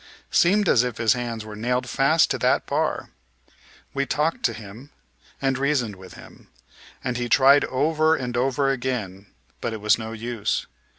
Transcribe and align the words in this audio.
Seemed 0.31 0.67
as 0.67 0.81
if 0.83 0.97
his 0.97 1.13
hands 1.13 1.45
were 1.45 1.55
nailed 1.55 1.87
fast 1.87 2.31
to 2.31 2.39
that 2.39 2.65
bar. 2.65 3.09
We 3.93 4.07
talked 4.07 4.41
to 4.45 4.53
him, 4.53 4.89
and 5.39 5.59
reasoned 5.59 5.95
with 5.95 6.15
him, 6.15 6.47
and 7.03 7.17
he 7.17 7.29
tried 7.29 7.65
over 7.65 8.15
and 8.15 8.35
over 8.35 8.71
again, 8.71 9.27
but 9.61 9.73
it 9.73 9.79
was 9.79 9.99
no 9.99 10.11
use. 10.11 10.65